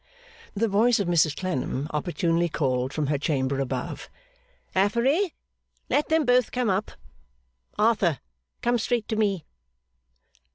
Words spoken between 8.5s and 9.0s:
come